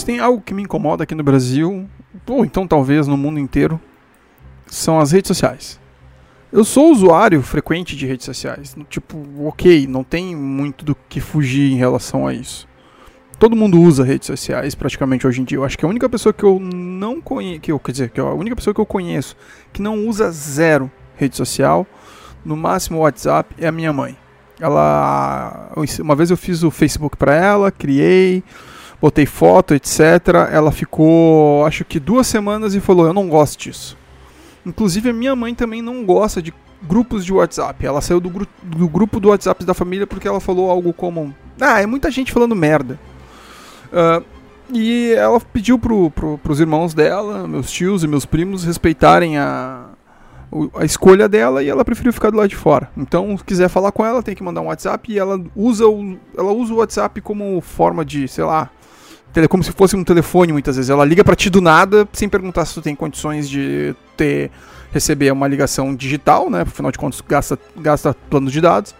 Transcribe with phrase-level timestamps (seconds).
[0.00, 1.86] Se tem algo que me incomoda aqui no Brasil,
[2.26, 3.78] ou então talvez no mundo inteiro,
[4.66, 5.78] são as redes sociais.
[6.50, 8.74] Eu sou usuário frequente de redes sociais.
[8.88, 12.66] Tipo, ok, não tem muito do que fugir em relação a isso.
[13.38, 15.58] Todo mundo usa redes sociais praticamente hoje em dia.
[15.58, 18.20] Eu acho que a única pessoa que eu não conheço, que eu, quer dizer, que
[18.20, 19.36] a única pessoa que eu conheço
[19.70, 21.86] que não usa zero rede social,
[22.42, 24.16] no máximo WhatsApp, é a minha mãe.
[24.58, 28.42] Ela, uma vez eu fiz o Facebook para ela, criei,
[29.00, 30.00] botei foto, etc.
[30.52, 33.96] Ela ficou, acho que duas semanas e falou: Eu não gosto disso.
[34.64, 37.84] Inclusive, a minha mãe também não gosta de grupos de WhatsApp.
[37.84, 41.34] Ela saiu do, gru do grupo do WhatsApp da família porque ela falou algo como:
[41.60, 42.98] Ah, é muita gente falando merda.
[43.92, 44.24] Uh,
[44.72, 49.86] e ela pediu pro, pro, pros irmãos dela, meus tios e meus primos, respeitarem a,
[50.76, 52.88] a escolha dela e ela preferiu ficar do lado de fora.
[52.96, 56.16] Então, se quiser falar com ela, tem que mandar um WhatsApp e ela usa o,
[56.38, 58.70] ela usa o WhatsApp como forma de, sei lá,
[59.48, 60.90] como se fosse um telefone muitas vezes.
[60.90, 64.50] Ela liga para ti do nada, sem perguntar se tu tem condições de ter
[64.92, 66.62] receber uma ligação digital, né?
[66.62, 68.94] Afinal de contas, gasta, gasta plano de dados.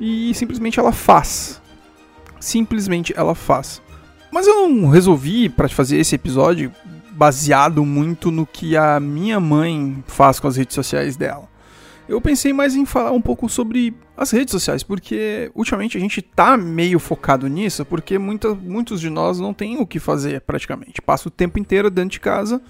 [0.00, 1.60] E simplesmente ela faz.
[2.40, 3.82] Simplesmente ela faz.
[4.32, 6.72] Mas eu não resolvi para fazer esse episódio
[7.10, 11.51] baseado muito no que a minha mãe faz com as redes sociais dela
[12.08, 16.20] eu pensei mais em falar um pouco sobre as redes sociais, porque ultimamente a gente
[16.20, 21.00] tá meio focado nisso, porque muita, muitos de nós não tem o que fazer praticamente.
[21.00, 22.60] Passa o tempo inteiro dentro de casa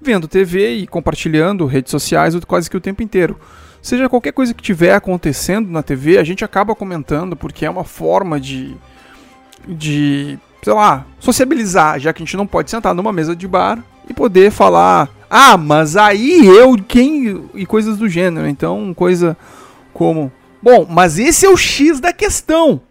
[0.00, 3.38] vendo TV e compartilhando redes sociais quase que o tempo inteiro.
[3.80, 7.84] Seja qualquer coisa que tiver acontecendo na TV, a gente acaba comentando porque é uma
[7.84, 8.76] forma de
[9.66, 13.78] de, sei lá, sociabilizar, já que a gente não pode sentar numa mesa de bar
[14.08, 18.46] e poder falar ah, mas aí eu quem e coisas do gênero.
[18.46, 19.34] Então, coisa
[19.94, 20.30] como,
[20.62, 22.82] bom, mas esse é o X da questão.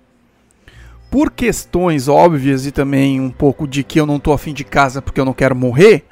[1.11, 5.03] Por questões óbvias e também um pouco de que eu não tô afim de casa
[5.03, 6.05] porque eu não quero morrer,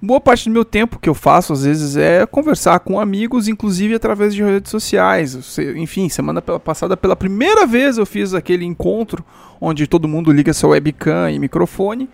[0.00, 3.94] boa parte do meu tempo que eu faço às vezes é conversar com amigos, inclusive
[3.94, 5.58] através de redes sociais.
[5.76, 9.22] Enfim, semana passada pela primeira vez eu fiz aquele encontro
[9.60, 12.08] onde todo mundo liga seu webcam e microfone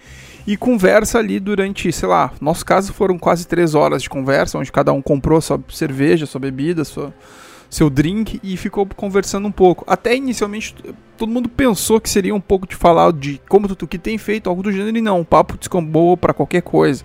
[0.49, 4.73] e conversa ali durante, sei lá, nosso caso foram quase três horas de conversa, onde
[4.73, 7.13] cada um comprou sua cerveja, sua bebida, sua,
[7.69, 9.85] seu drink e ficou conversando um pouco.
[9.87, 10.75] Até inicialmente
[11.19, 14.49] todo mundo pensou que seria um pouco de falar de como tu que tem feito,
[14.49, 17.05] algo do gênero, e não, o papo descambou para qualquer coisa.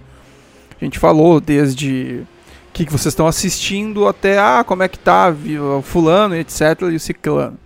[0.79, 2.23] A gente falou desde
[2.69, 5.35] o que, que vocês estão assistindo até ah, como é que tá
[5.83, 7.57] fulano, etc, e o ciclano.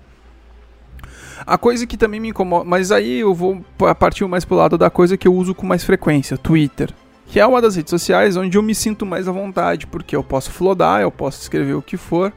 [1.46, 3.64] A coisa que também me incomoda, mas aí eu vou
[4.00, 6.94] partir mais pro lado da coisa que eu uso com mais frequência, Twitter.
[7.28, 10.24] Que é uma das redes sociais onde eu me sinto mais à vontade, porque eu
[10.24, 12.32] posso flodar, eu posso escrever o que for,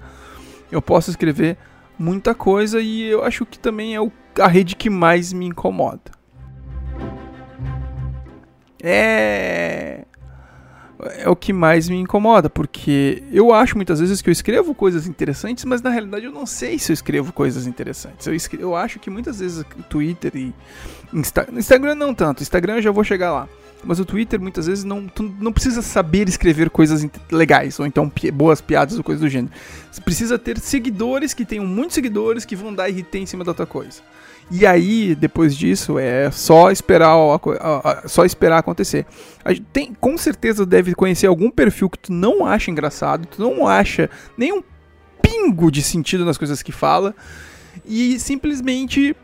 [0.71, 1.56] eu posso escrever
[1.99, 4.00] muita coisa e eu acho que também é
[4.41, 6.10] a rede que mais me incomoda.
[8.83, 10.05] É
[11.16, 15.06] é o que mais me incomoda, porque eu acho muitas vezes que eu escrevo coisas
[15.06, 18.27] interessantes, mas na realidade eu não sei se eu escrevo coisas interessantes.
[18.27, 20.55] Eu, escrevo, eu acho que muitas vezes o Twitter e
[21.12, 23.49] Insta, Instagram não tanto, Instagram eu já vou chegar lá.
[23.83, 25.10] Mas o Twitter muitas vezes não,
[25.41, 29.53] não precisa saber escrever coisas legais ou então pi boas piadas ou coisas do gênero.
[29.91, 33.55] Você precisa ter seguidores que tenham muitos seguidores que vão dar RT em cima da
[33.55, 34.03] tua coisa.
[34.50, 37.15] E aí, depois disso, é só esperar,
[38.06, 39.06] só esperar acontecer.
[39.72, 44.10] Tem, com certeza deve conhecer algum perfil que tu não acha engraçado, tu não acha
[44.37, 44.60] nenhum
[45.22, 47.15] pingo de sentido nas coisas que fala,
[47.87, 49.15] e simplesmente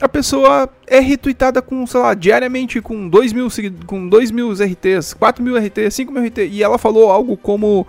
[0.00, 3.48] a pessoa é retweetada com, sei lá, diariamente com 2 mil,
[3.86, 7.86] com 2 mil RTs, 4 mil RTs, 5 mil RTs, e ela falou algo como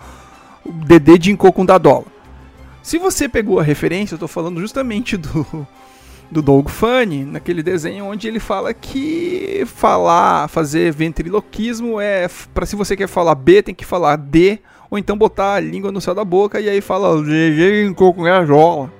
[0.85, 2.07] Dedê de com da dólar.
[2.83, 5.67] Se você pegou a referência, eu tô falando justamente do
[6.31, 12.75] do Doug Funny, naquele desenho onde ele fala que falar, fazer ventriloquismo é para se
[12.75, 14.59] você quer falar B, tem que falar D,
[14.89, 18.45] ou então botar a língua no céu da boca e aí fala brincou com a
[18.45, 18.91] jola.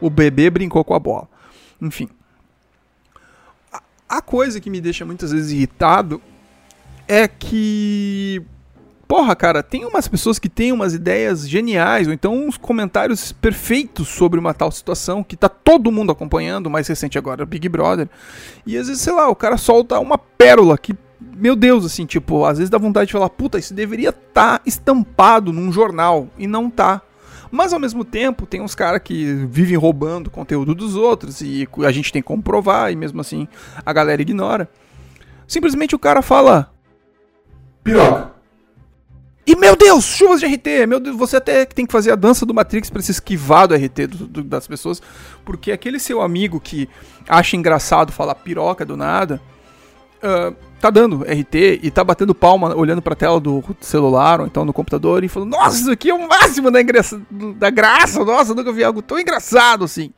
[0.00, 1.28] O bebê brincou com a bola.
[1.80, 2.08] Enfim.
[4.08, 6.20] A coisa que me deixa muitas vezes irritado
[7.08, 8.42] é que
[9.12, 14.08] porra, cara, tem umas pessoas que têm umas ideias geniais, ou então uns comentários perfeitos
[14.08, 18.08] sobre uma tal situação que tá todo mundo acompanhando, mais recente agora, Big Brother.
[18.64, 22.46] E às vezes, sei lá, o cara solta uma pérola que, meu Deus, assim, tipo,
[22.46, 26.46] às vezes dá vontade de falar, puta, isso deveria estar tá estampado num jornal, e
[26.46, 27.02] não tá.
[27.50, 31.92] Mas ao mesmo tempo, tem uns caras que vivem roubando conteúdo dos outros, e a
[31.92, 33.46] gente tem que comprovar, e mesmo assim
[33.84, 34.70] a galera ignora.
[35.46, 36.72] Simplesmente o cara fala.
[37.84, 38.32] Piroca.
[39.44, 42.46] E meu Deus, chuvas de RT, meu Deus, você até tem que fazer a dança
[42.46, 45.02] do Matrix para se esquivar do RT do, do, das pessoas,
[45.44, 46.88] porque aquele seu amigo que
[47.28, 49.40] acha engraçado falar piroca do nada,
[50.22, 54.64] uh, tá dando RT e tá batendo palma olhando pra tela do celular ou então
[54.64, 56.78] no computador e falando, nossa, isso aqui é o máximo da,
[57.56, 60.12] da graça, nossa, nunca vi algo tão engraçado assim.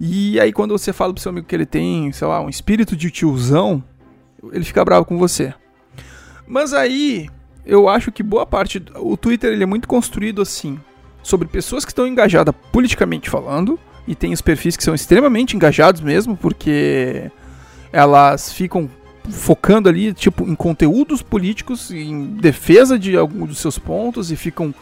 [0.00, 2.96] E aí quando você fala pro seu amigo que ele tem, sei lá, um espírito
[2.96, 3.84] de tiozão,
[4.52, 5.54] ele fica bravo com você.
[6.48, 7.28] Mas aí,
[7.64, 8.82] eu acho que boa parte.
[8.96, 10.78] O Twitter ele é muito construído assim.
[11.22, 13.78] Sobre pessoas que estão engajadas politicamente falando.
[14.06, 17.30] E tem os perfis que são extremamente engajados mesmo, porque
[17.92, 18.88] elas ficam
[19.30, 24.74] focando ali, tipo, em conteúdos políticos, em defesa de alguns dos seus pontos e ficam.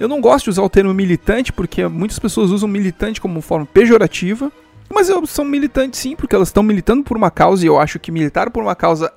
[0.00, 3.66] Eu não gosto de usar o termo militante, porque muitas pessoas usam militante como forma
[3.66, 4.50] pejorativa.
[4.92, 8.12] Mas são militantes sim, porque elas estão militando por uma causa e eu acho que
[8.12, 9.12] militar por uma causa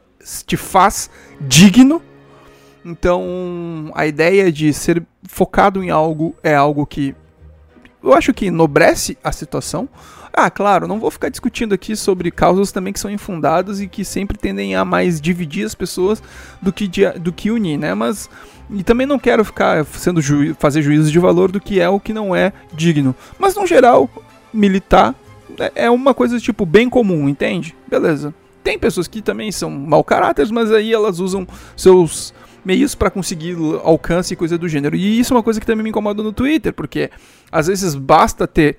[0.45, 1.09] te faz
[1.39, 2.01] digno.
[2.83, 7.15] Então, a ideia de ser focado em algo é algo que
[8.01, 9.89] eu acho que enobrece a situação.
[10.31, 14.05] Ah, claro, não vou ficar discutindo aqui sobre causas também que são infundadas e que
[14.05, 16.21] sempre tendem a mais dividir as pessoas
[16.61, 16.87] do que,
[17.19, 17.93] do que unir, né?
[17.93, 18.29] Mas
[18.71, 21.99] e também não quero ficar sendo ju fazer juízo de valor do que é o
[21.99, 23.15] que não é digno.
[23.37, 24.09] Mas no geral,
[24.53, 25.15] militar
[25.57, 27.75] é, é uma coisa tipo bem comum, entende?
[27.87, 28.33] Beleza.
[28.63, 32.33] Tem pessoas que também são mau caráter, mas aí elas usam seus
[32.69, 34.95] meios para conseguir alcance e coisa do gênero.
[34.95, 37.09] E isso é uma coisa que também me incomoda no Twitter, porque
[37.51, 38.77] às vezes basta ter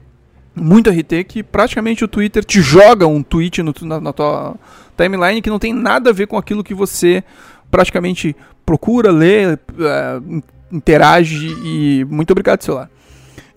[0.55, 4.55] muito RT que praticamente o Twitter te joga um tweet no, na, na tua
[4.97, 7.25] timeline que não tem nada a ver com aquilo que você
[7.69, 12.89] praticamente procura, lê, uh, interage e muito obrigado, celular.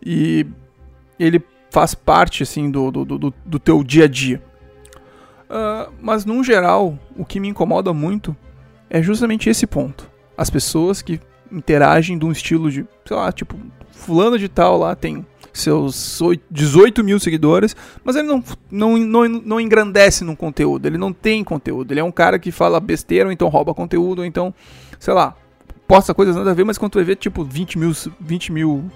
[0.03, 0.47] E
[1.19, 4.41] ele faz parte assim do, do, do, do teu dia a dia.
[5.45, 8.35] Uh, mas, no geral, o que me incomoda muito
[8.89, 10.12] é justamente esse ponto.
[10.37, 11.19] As pessoas que
[11.51, 13.57] interagem de um estilo de, sei lá, tipo,
[13.91, 16.19] fulano de tal lá tem seus
[16.49, 21.43] 18 mil seguidores, mas ele não, não, não, não engrandece no conteúdo, ele não tem
[21.43, 24.51] conteúdo, ele é um cara que fala besteira, ou então rouba conteúdo, ou então,
[24.99, 25.35] sei lá,
[25.87, 28.91] posta coisas nada a ver, mas quando tu vai ver, tipo, 20 mil, 20 mil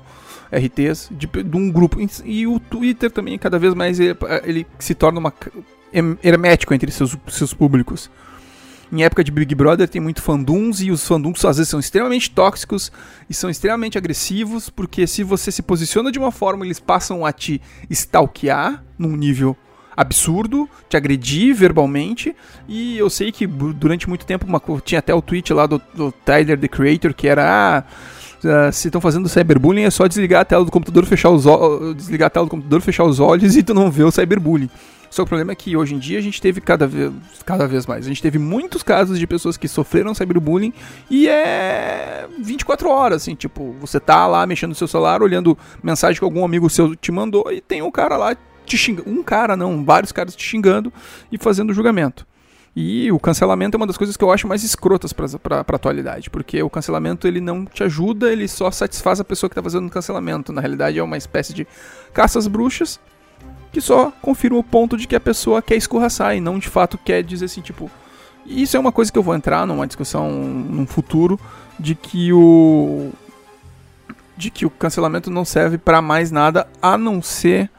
[0.52, 1.98] RTs de, de, um grupo.
[2.26, 5.34] E o Twitter também, cada vez mais, ele, ele se torna uma,
[6.24, 8.10] hermético entre seus, seus públicos.
[8.92, 12.32] Em época de Big Brother tem muito fandoms e os fandoms às vezes são extremamente
[12.32, 12.92] tóxicos
[13.30, 17.34] e são extremamente agressivos, porque se você se posiciona de uma forma, eles passam a
[17.34, 19.58] te stalkear num nível
[19.96, 22.36] absurdo, te agredir verbalmente.
[22.68, 26.12] E eu sei que durante muito tempo uma, tinha até o tweet lá do, do
[26.12, 27.44] Tyler the Creator que era.
[27.44, 27.84] Ah,
[28.38, 31.46] Uh, se estão fazendo cyberbullying, é só desligar a tela do computador, fechar os
[31.96, 34.70] desligar a tela do computador, fechar os olhos e tu não vê o cyberbullying.
[35.10, 37.12] Só que o problema é que hoje em dia a gente teve cada vez,
[37.46, 38.06] cada vez mais.
[38.06, 40.74] A gente teve muitos casos de pessoas que sofreram cyberbullying
[41.10, 46.20] e é 24 horas, assim, tipo, você tá lá mexendo no seu celular, olhando mensagem
[46.20, 49.10] que algum amigo seu te mandou e tem um cara lá te xingando.
[49.10, 50.92] Um cara, não, vários caras te xingando
[51.32, 52.26] e fazendo julgamento.
[52.80, 55.26] E o cancelamento é uma das coisas que eu acho mais escrotas para
[55.58, 59.54] a atualidade, porque o cancelamento ele não te ajuda, ele só satisfaz a pessoa que
[59.54, 60.54] está fazendo o cancelamento.
[60.54, 61.66] Na realidade é uma espécie de
[62.14, 63.00] caça às bruxas
[63.72, 66.98] que só confirma o ponto de que a pessoa quer escorraçar e não de fato
[66.98, 67.90] quer dizer assim, tipo.
[68.46, 71.38] Isso é uma coisa que eu vou entrar numa discussão num futuro
[71.78, 73.12] de que o
[74.38, 77.70] de que o cancelamento não serve para mais nada a não ser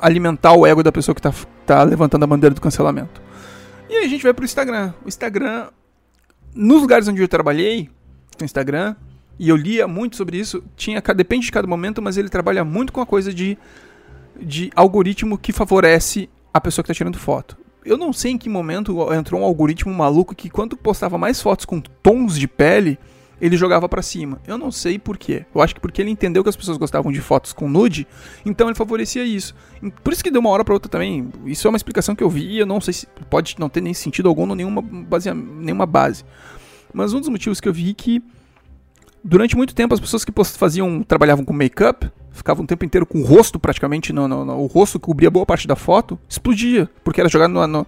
[0.00, 1.32] alimentar o ego da pessoa que está
[1.64, 3.20] tá levantando a bandeira do cancelamento.
[3.88, 4.92] E aí a gente vai pro Instagram.
[5.04, 5.68] O Instagram,
[6.54, 7.88] nos lugares onde eu trabalhei,
[8.38, 8.96] no Instagram,
[9.38, 12.92] e eu lia muito sobre isso, tinha, depende de cada momento, mas ele trabalha muito
[12.92, 13.56] com a coisa de,
[14.40, 17.56] de algoritmo que favorece a pessoa que está tirando foto.
[17.84, 21.64] Eu não sei em que momento entrou um algoritmo maluco que quando postava mais fotos
[21.64, 22.98] com tons de pele,
[23.40, 24.40] ele jogava para cima.
[24.46, 25.46] Eu não sei porquê.
[25.54, 28.06] Eu acho que porque ele entendeu que as pessoas gostavam de fotos com nude,
[28.44, 29.54] então ele favorecia isso.
[30.02, 31.30] Por isso que deu uma hora para outra também.
[31.46, 33.94] Isso é uma explicação que eu vi eu não sei se pode não ter nem
[33.94, 36.24] sentido algum, nenhuma base, nenhuma base.
[36.92, 38.22] Mas um dos motivos que eu vi que
[39.22, 43.20] durante muito tempo as pessoas que faziam trabalhavam com make-up ficavam o tempo inteiro com
[43.20, 46.88] o rosto praticamente no, no, no, o rosto que cobria boa parte da foto explodia
[47.02, 47.86] porque era jogado no, no,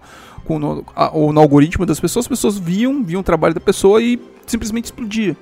[0.49, 4.85] no, no algoritmo das pessoas as pessoas viam viam o trabalho da pessoa e simplesmente
[4.85, 5.35] explodia.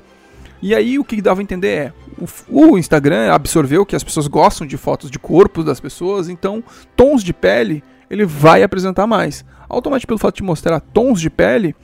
[0.62, 1.94] E aí o que dava a entender é,
[2.50, 6.64] o, o, Instagram absorveu que as pessoas gostam de fotos de corpos das pessoas, então
[6.96, 9.46] tons de pele ele vai apresentar mais.
[9.70, 11.76] Automaticamente pelo fato de mostrar tons de pele,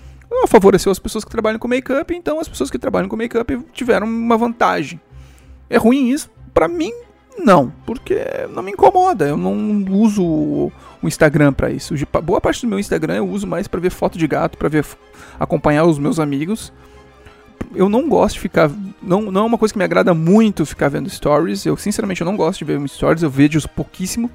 [0.47, 4.07] favoreceu as pessoas que trabalham com make-up, então as pessoas que trabalham com make-up tiveram
[4.07, 4.99] uma vantagem.
[5.69, 6.29] É ruim isso?
[6.53, 6.91] Para mim,
[7.37, 8.23] não, porque
[8.53, 9.27] não me incomoda.
[9.27, 10.71] Eu não uso o
[11.03, 11.93] Instagram para isso.
[12.23, 14.85] Boa parte do meu Instagram eu uso mais para ver foto de gato, para ver
[15.39, 16.71] acompanhar os meus amigos
[17.73, 18.69] eu não gosto de ficar.
[19.01, 21.65] Não, não é uma coisa que me agrada muito ficar vendo stories.
[21.65, 23.23] Eu, sinceramente, eu não gosto de ver stories.
[23.23, 24.29] Eu vejo pouquíssimo.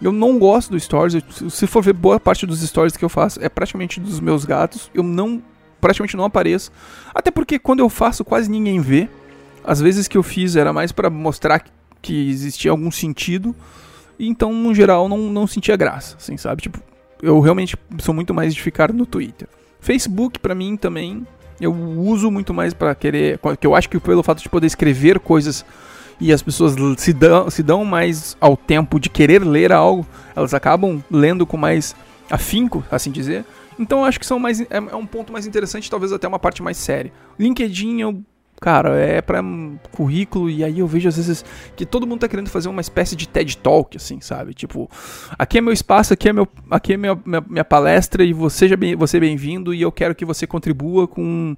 [0.00, 1.14] Eu não gosto do stories.
[1.14, 4.44] Eu, se for ver boa parte dos stories que eu faço, é praticamente dos meus
[4.44, 4.90] gatos.
[4.94, 5.42] Eu não
[5.80, 6.70] praticamente não apareço.
[7.14, 9.08] Até porque quando eu faço, quase ninguém vê.
[9.64, 11.64] As vezes que eu fiz era mais para mostrar
[12.00, 13.54] que existia algum sentido.
[14.18, 16.62] Então, no geral, não, não sentia graça, assim, sabe?
[16.62, 16.80] Tipo,
[17.22, 19.48] eu realmente sou muito mais de ficar no Twitter.
[19.80, 21.26] Facebook, para mim, também,
[21.60, 23.38] eu uso muito mais para querer.
[23.60, 25.64] Que eu acho que pelo fato de poder escrever coisas
[26.20, 30.52] e as pessoas se dão, se dão mais ao tempo de querer ler algo, elas
[30.52, 31.94] acabam lendo com mais
[32.30, 33.44] afinco, assim dizer.
[33.78, 36.38] Então eu acho que são mais, é, é um ponto mais interessante, talvez até uma
[36.38, 37.12] parte mais séria.
[37.38, 38.22] LinkedIn eu
[38.60, 39.42] cara, é para
[39.92, 41.44] currículo e aí eu vejo às vezes
[41.76, 44.54] que todo mundo tá querendo fazer uma espécie de TED Talk, assim, sabe?
[44.54, 44.90] Tipo,
[45.38, 48.58] aqui é meu espaço, aqui é, meu, aqui é minha, minha, minha palestra e você
[48.58, 51.56] seja bem, você bem-vindo e eu quero que você contribua com...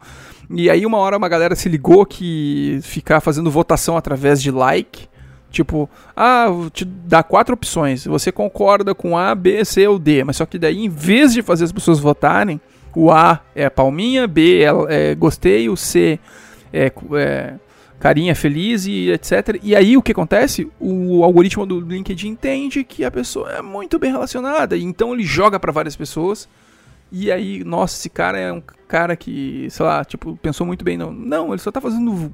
[0.50, 5.09] E aí uma hora uma galera se ligou que ficar fazendo votação através de like...
[5.52, 8.04] Tipo, ah, te dá quatro opções.
[8.07, 10.23] Você concorda com A, B, C ou D.
[10.23, 12.61] Mas só que daí, em vez de fazer as pessoas votarem,
[12.95, 16.21] o A é palminha, B é, é gostei, o C
[16.73, 17.55] é, é,
[17.99, 19.59] carinha feliz e etc.
[19.62, 20.71] E aí o que acontece?
[20.81, 25.61] O algoritmo do LinkedIn entende que a pessoa é muito bem relacionada, então ele joga
[25.61, 26.49] para várias pessoas.
[27.12, 30.97] E aí, nossa, esse cara é um cara que, sei lá, tipo, pensou muito bem.
[30.97, 32.33] Não, não ele só tá fazendo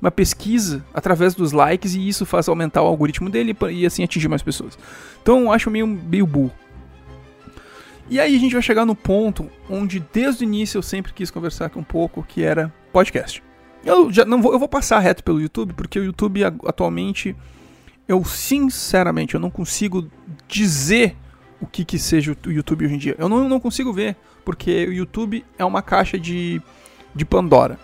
[0.00, 4.28] uma pesquisa através dos likes e isso faz aumentar o algoritmo dele e assim atingir
[4.28, 4.78] mais pessoas.
[5.22, 6.52] Então eu acho meio, meio burro.
[8.08, 11.30] E aí a gente vai chegar no ponto onde desde o início eu sempre quis
[11.30, 13.42] conversar aqui um pouco, que era podcast.
[13.84, 17.34] Eu já não vou, eu vou passar reto pelo YouTube, porque o YouTube atualmente
[18.06, 20.06] eu sinceramente eu não consigo
[20.48, 21.16] dizer
[21.60, 23.14] o que que seja o YouTube hoje em dia.
[23.18, 26.60] Eu não, não consigo ver, porque o YouTube é uma caixa de,
[27.14, 27.78] de Pandora.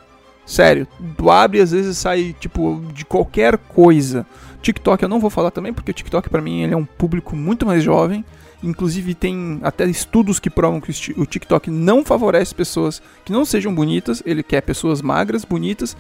[0.45, 0.87] Sério,
[1.17, 4.27] tu abre e às vezes sai tipo de qualquer coisa.
[4.63, 7.37] TikTok eu não vou falar também, porque o TikTok para mim ele é um público
[7.37, 8.25] muito mais jovem.
[8.63, 13.75] Inclusive tem até estudos que provam que o TikTok não favorece pessoas que não sejam
[13.75, 15.97] bonitas, ele quer pessoas magras, bonitas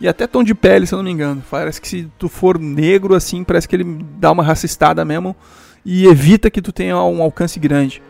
[0.00, 1.42] e até tom de pele, se eu não me engano.
[1.48, 5.36] Parece que se tu for negro assim, parece que ele dá uma racistada mesmo
[5.84, 8.02] e evita que tu tenha um alcance grande.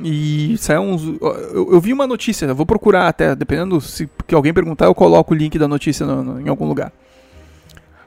[0.00, 1.02] E saiu uns.
[1.20, 5.32] Eu, eu, vi uma notícia, vou procurar até, dependendo se que alguém perguntar, eu coloco
[5.32, 6.92] o link da notícia no, no, em algum lugar.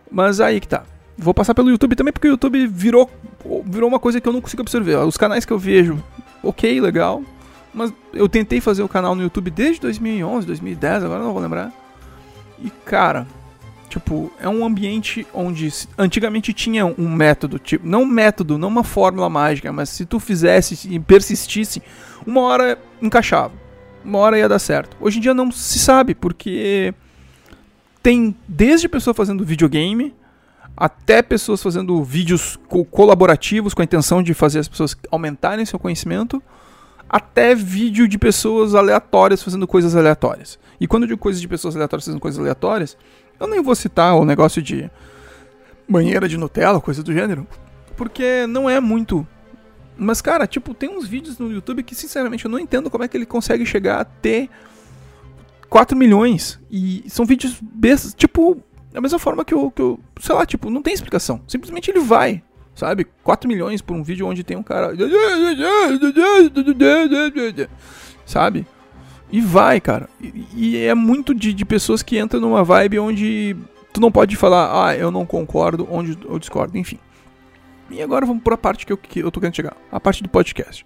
[0.10, 0.84] Mas aí que tá.
[1.18, 3.10] Vou passar pelo YouTube também, porque o YouTube virou,
[3.66, 4.96] virou uma coisa que eu não consigo absorver.
[4.98, 6.02] Os canais que eu vejo,
[6.44, 7.24] ok, legal.
[7.74, 11.72] Mas eu tentei fazer o canal no YouTube desde 2011, 2010, agora não vou lembrar.
[12.60, 13.26] E cara,
[13.88, 18.84] tipo, é um ambiente onde antigamente tinha um método, tipo, não um método, não uma
[18.84, 21.82] fórmula mágica, mas se tu fizesse e persistisse,
[22.26, 23.54] uma hora encaixava.
[24.04, 24.98] Uma hora ia dar certo.
[25.00, 26.94] Hoje em dia não se sabe, porque
[28.02, 30.14] tem desde pessoa fazendo videogame
[30.76, 35.78] até pessoas fazendo vídeos co colaborativos com a intenção de fazer as pessoas aumentarem seu
[35.78, 36.42] conhecimento,
[37.10, 40.58] até vídeo de pessoas aleatórias fazendo coisas aleatórias.
[40.80, 42.98] E quando eu digo coisas de pessoas aleatórias fazendo coisas aleatórias,
[43.40, 44.90] eu nem vou citar o negócio de
[45.88, 47.46] banheira de Nutella, coisa do gênero,
[47.98, 49.28] porque não é muito.
[49.98, 53.08] Mas, cara, tipo, tem uns vídeos no YouTube que, sinceramente, eu não entendo como é
[53.08, 54.50] que ele consegue chegar a ter
[55.70, 56.60] 4 milhões.
[56.72, 60.70] E são vídeos bestas, tipo, da mesma forma que eu, que eu, sei lá, tipo,
[60.70, 61.42] não tem explicação.
[61.48, 62.44] Simplesmente ele vai,
[62.76, 63.08] sabe?
[63.24, 64.94] 4 milhões por um vídeo onde tem um cara.
[68.26, 68.66] Sabe?
[69.32, 70.10] E vai, cara.
[70.20, 73.56] E, e é muito de, de pessoas que entram numa vibe onde
[73.94, 77.00] tu não pode falar, ah, eu não concordo, onde eu discordo, enfim.
[77.90, 80.24] E agora vamos para a parte que eu, que eu tô querendo chegar a parte
[80.24, 80.86] do podcast.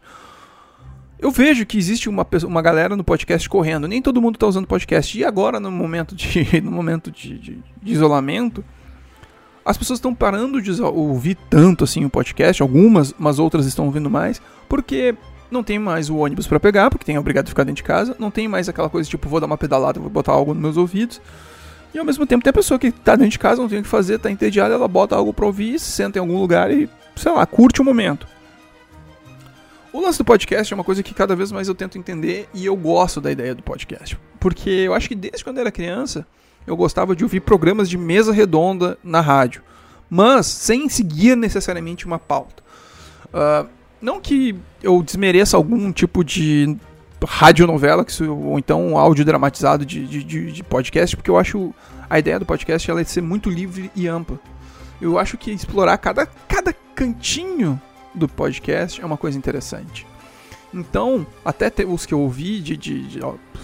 [1.17, 3.87] Eu vejo que existe uma, uma galera no podcast correndo.
[3.87, 5.17] Nem todo mundo está usando podcast.
[5.17, 8.63] E agora, no momento de, no momento de, de, de isolamento,
[9.63, 12.61] as pessoas estão parando de ouvir tanto assim o podcast.
[12.61, 14.41] Algumas, mas outras estão ouvindo mais.
[14.67, 15.15] Porque
[15.49, 18.15] não tem mais o ônibus para pegar, porque tem obrigado a ficar dentro de casa.
[18.19, 20.77] Não tem mais aquela coisa tipo, vou dar uma pedalada, vou botar algo nos meus
[20.77, 21.21] ouvidos.
[21.93, 23.83] E ao mesmo tempo tem a pessoa que está dentro de casa, não tem o
[23.83, 26.89] que fazer, está entediada, ela bota algo para ouvir, se senta em algum lugar e,
[27.15, 28.27] sei lá, curte o momento.
[29.95, 32.65] O lance do podcast é uma coisa que cada vez mais eu tento entender e
[32.65, 34.19] eu gosto da ideia do podcast.
[34.41, 36.27] Porque eu acho que desde quando eu era criança,
[36.67, 39.61] eu gostava de ouvir programas de mesa redonda na rádio,
[40.09, 42.61] mas sem seguir necessariamente uma pauta.
[43.27, 43.69] Uh,
[44.01, 46.75] não que eu desmereça algum tipo de
[47.25, 51.73] radionovela, ou então um áudio dramatizado de, de, de, podcast, porque eu acho
[52.09, 54.37] a ideia do podcast ela é ser muito livre e ampla.
[54.99, 57.81] Eu acho que explorar cada, cada cantinho
[58.15, 60.07] do podcast é uma coisa interessante.
[60.73, 63.19] Então, até os que eu ouvi de, de, de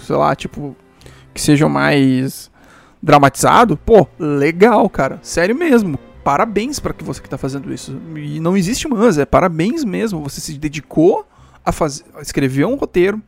[0.05, 0.75] sei lá, tipo,
[1.34, 2.50] que sejam mais
[3.01, 5.20] dramatizado, pô, legal, cara.
[5.22, 5.98] Sério mesmo.
[6.24, 8.00] parabéns para que você que tá fazendo isso.
[8.15, 10.22] E não existe mas, é parabéns mesmo.
[10.22, 11.25] Você se dedicou
[11.65, 13.22] a, fazer, a escrever um roteiro,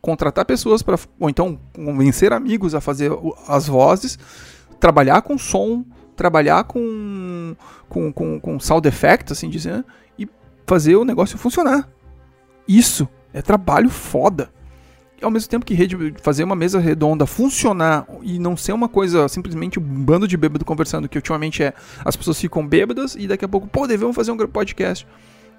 [0.00, 3.12] contratar pessoas para ou então convencer amigos a fazer
[3.46, 4.18] as vozes,
[4.78, 5.84] trabalhar com som,
[6.16, 7.54] trabalhar com
[7.88, 9.84] com, com, com sound effect, assim dizendo,
[10.70, 11.88] fazer o negócio funcionar.
[12.68, 14.52] Isso é trabalho foda.
[15.20, 18.88] E ao mesmo tempo que rede, fazer uma mesa redonda funcionar e não ser uma
[18.88, 21.74] coisa simplesmente um bando de bêbado conversando, que ultimamente é
[22.04, 25.04] as pessoas ficam bêbadas e daqui a pouco, pô, devemos fazer um podcast.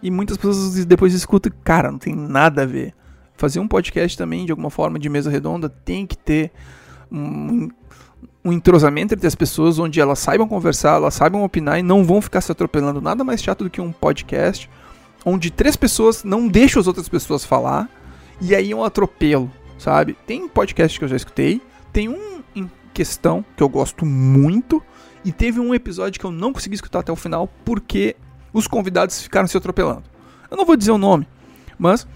[0.01, 2.93] E muitas pessoas depois escutam, cara, não tem nada a ver.
[3.35, 6.51] Fazer um podcast também, de alguma forma, de mesa redonda, tem que ter
[7.11, 7.67] um,
[8.45, 12.21] um entrosamento entre as pessoas, onde elas saibam conversar, elas saibam opinar e não vão
[12.21, 13.01] ficar se atropelando.
[13.01, 14.69] Nada mais chato do que um podcast
[15.25, 17.89] onde três pessoas não deixam as outras pessoas falar
[18.39, 20.17] e aí é um atropelo, sabe?
[20.25, 21.61] Tem podcast que eu já escutei,
[21.93, 24.81] tem um em questão que eu gosto muito
[25.23, 28.15] e teve um episódio que eu não consegui escutar até o final porque
[28.51, 30.03] os convidados ficaram se atropelando.
[30.49, 31.27] Eu não vou dizer o nome,
[31.77, 32.07] mas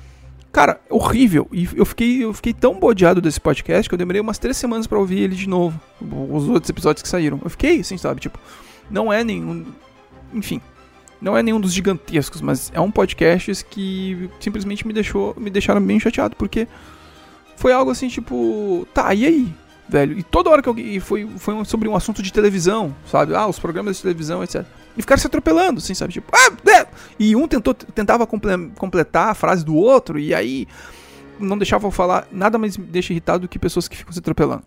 [0.55, 1.49] Cara, horrível.
[1.51, 4.87] E eu fiquei, eu fiquei tão bodeado desse podcast que eu demorei umas três semanas
[4.87, 5.77] para ouvir ele de novo.
[5.99, 7.41] Os outros episódios que saíram.
[7.43, 8.21] Eu fiquei, assim, sabe?
[8.21, 8.39] Tipo,
[8.89, 9.65] não é nenhum.
[10.33, 10.61] Enfim.
[11.21, 15.35] Não é nenhum dos gigantescos, mas é um podcast que simplesmente me deixou.
[15.37, 16.67] Me deixaram bem chateado, porque
[17.55, 18.87] foi algo assim, tipo.
[18.93, 19.53] Tá, e aí?
[19.87, 20.17] Velho.
[20.17, 20.69] E toda hora que.
[20.81, 23.33] E foi, foi sobre um assunto de televisão, sabe?
[23.35, 24.65] Ah, os programas de televisão, etc.
[24.97, 26.13] E ficaram se atropelando, assim, sabe?
[26.13, 26.87] Tipo, ah, é!
[27.19, 30.67] E um tentou, tentava completar a frase do outro, e aí
[31.39, 32.27] não deixava eu falar.
[32.31, 34.63] Nada mais me deixa irritado do que pessoas que ficam se atropelando.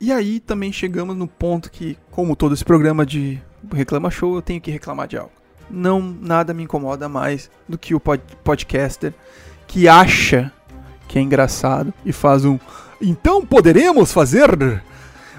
[0.00, 3.40] E aí também chegamos no ponto que, como todo esse programa de
[3.72, 5.37] Reclama Show, eu tenho que reclamar de algo.
[5.70, 9.12] Não, nada me incomoda mais do que o pod podcaster
[9.66, 10.50] que acha
[11.06, 12.58] que é engraçado e faz um.
[13.00, 14.82] Então poderemos fazer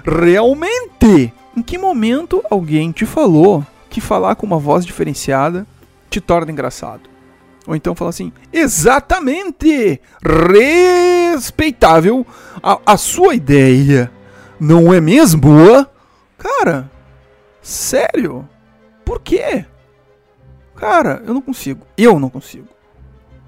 [0.04, 1.32] realmente?
[1.56, 5.66] Em que momento alguém te falou que falar com uma voz diferenciada
[6.08, 7.10] te torna engraçado.
[7.66, 10.00] Ou então fala assim, exatamente!
[11.32, 12.26] Respeitável
[12.62, 14.10] a, a sua ideia.
[14.58, 15.86] Não é mesmo?
[16.38, 16.90] Cara,
[17.60, 18.48] sério?
[19.04, 19.64] Por quê?
[20.80, 21.86] Cara, eu não consigo.
[21.96, 22.66] Eu não consigo.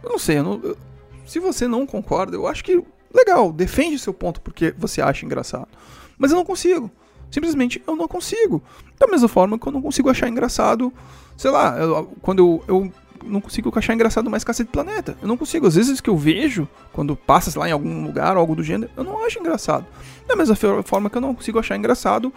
[0.03, 0.77] Eu não sei, eu não, eu,
[1.25, 5.69] se você não concorda, eu acho que legal, defende seu ponto porque você acha engraçado.
[6.19, 6.91] Mas eu não consigo.
[7.31, 8.63] Simplesmente eu não consigo.
[8.99, 10.93] Da mesma forma que eu não consigo achar engraçado,
[11.35, 12.93] sei lá, eu, quando eu, eu
[13.25, 15.17] não consigo achar engraçado mais Cacete Planeta.
[15.23, 15.67] Eu não consigo.
[15.67, 18.93] Às vezes que eu vejo, quando passa lá em algum lugar ou algo do gênero,
[18.95, 19.87] eu não acho engraçado.
[20.29, 22.31] Da mesma forma que eu não consigo achar engraçado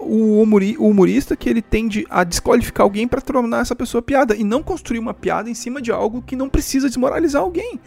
[0.00, 4.34] o, humori o humorista que ele tende a desqualificar alguém para tornar essa pessoa piada
[4.34, 7.80] e não construir uma piada em cima de algo que não precisa desmoralizar alguém.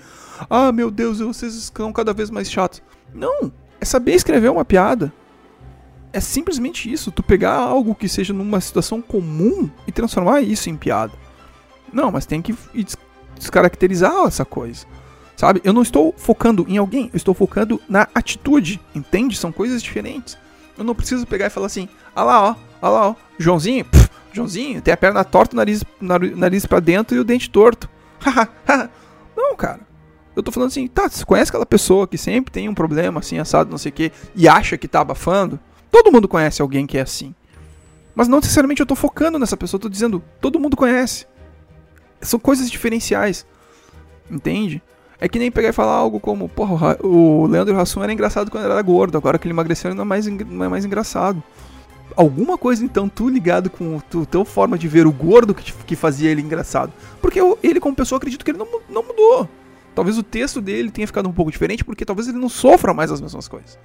[0.50, 2.82] Ah, meu Deus, vocês estão cada vez mais chatos.
[3.14, 5.14] Não, é saber escrever uma piada
[6.14, 10.78] é simplesmente isso, tu pegar algo que seja numa situação comum e transformar isso em
[10.78, 11.12] piada.
[11.92, 12.56] Não, mas tem que
[13.36, 14.86] descaracterizar essa coisa.
[15.36, 15.60] Sabe?
[15.64, 19.36] Eu não estou focando em alguém, eu estou focando na atitude, entende?
[19.36, 20.38] São coisas diferentes.
[20.78, 24.10] Eu não preciso pegar e falar assim: "Ah lá, ó, ah lá, ó, Joãozinho, pff,
[24.32, 27.90] Joãozinho, tem a perna torta, o nariz, nariz para dentro e o dente torto".
[29.36, 29.82] não, cara.
[30.36, 33.38] Eu tô falando assim, tá, você conhece aquela pessoa que sempre tem um problema assim,
[33.38, 35.60] assado, não sei o quê, e acha que tá abafando?
[35.92, 37.36] Todo mundo conhece alguém que é assim.
[38.16, 41.28] Mas não necessariamente eu tô focando nessa pessoa, eu tô dizendo, todo mundo conhece.
[42.22, 43.46] São coisas diferenciais.
[44.30, 44.82] Entende?
[45.20, 48.66] É que nem pegar e falar algo como, porra, o Leandro Hassum era engraçado quando
[48.66, 51.42] era gordo, agora que ele emagreceu ele não é mais, não é mais engraçado.
[52.16, 55.96] Alguma coisa então, tu ligado com a tua forma de ver o gordo que, que
[55.96, 56.92] fazia ele engraçado.
[57.22, 59.50] Porque eu, ele, como pessoa, acredito que ele não, não mudou.
[59.96, 63.12] Talvez o texto dele tenha ficado um pouco diferente, porque talvez ele não sofra mais
[63.12, 63.78] as mesmas coisas.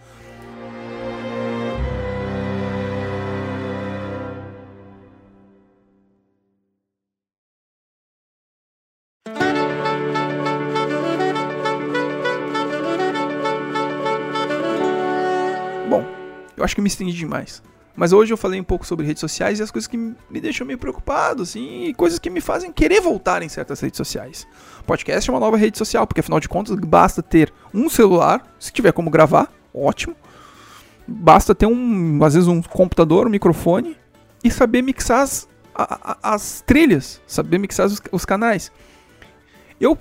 [16.69, 17.63] Acho que me estendi demais.
[17.97, 20.65] Mas hoje eu falei um pouco sobre redes sociais e as coisas que me deixam
[20.65, 24.47] meio preocupado, assim, e coisas que me fazem querer voltar em certas redes sociais.
[24.87, 28.73] Podcast é uma nova rede social, porque afinal de contas basta ter um celular, se
[28.73, 30.15] tiver como gravar, ótimo.
[31.09, 33.97] Basta ter um, às vezes, um computador, um microfone
[34.45, 35.49] e saber mixar as,
[36.23, 38.71] as trilhas, saber mixar os, os canais.
[39.81, 39.99] Eu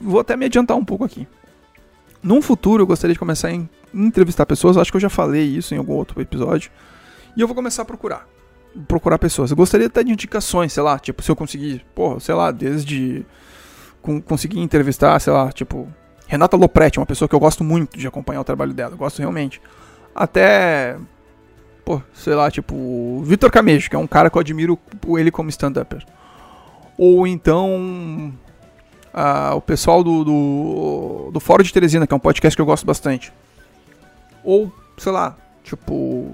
[0.00, 1.28] vou até me adiantar um pouco aqui.
[2.26, 5.72] Num futuro eu gostaria de começar em entrevistar pessoas, acho que eu já falei isso
[5.72, 6.72] em algum outro episódio.
[7.36, 8.26] E eu vou começar a procurar.
[8.88, 9.52] Procurar pessoas.
[9.52, 13.24] Eu gostaria até de indicações, sei lá, tipo, se eu conseguir, porra, sei lá, desde.
[14.24, 15.88] Conseguir entrevistar, sei lá, tipo,
[16.26, 19.20] Renata Lopretti, uma pessoa que eu gosto muito de acompanhar o trabalho dela, eu gosto
[19.20, 19.62] realmente.
[20.12, 20.96] Até
[21.84, 24.76] pô, sei lá, tipo, Vitor Camejo, que é um cara que eu admiro
[25.16, 26.04] ele como stand-upper.
[26.98, 28.34] Ou então
[29.54, 32.84] o pessoal do, do, do Fórum de Teresina, que é um podcast que eu gosto
[32.84, 33.32] bastante.
[34.44, 36.30] Ou, sei lá, tipo,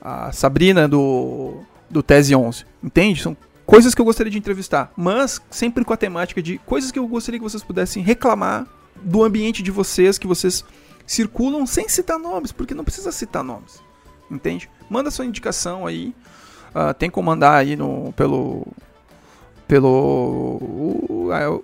[0.00, 2.66] a Sabrina do, do Tese 11.
[2.82, 3.22] Entende?
[3.22, 6.98] São coisas que eu gostaria de entrevistar, mas sempre com a temática de coisas que
[6.98, 8.66] eu gostaria que vocês pudessem reclamar
[9.02, 10.64] do ambiente de vocês, que vocês
[11.06, 13.82] circulam sem citar nomes, porque não precisa citar nomes.
[14.30, 14.70] Entende?
[14.88, 16.14] Manda sua indicação aí.
[16.74, 18.66] Uh, tem como mandar aí no, pelo
[19.66, 20.60] pelo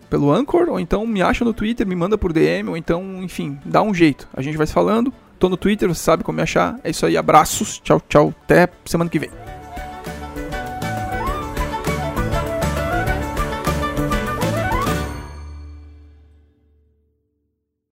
[0.08, 3.58] pelo Anchor, ou então me acha no Twitter, me manda por DM, ou então, enfim,
[3.64, 4.28] dá um jeito.
[4.34, 5.12] A gente vai se falando.
[5.38, 6.78] Tô no Twitter, você sabe como me achar.
[6.84, 9.30] É isso aí, abraços, tchau, tchau, até semana que vem.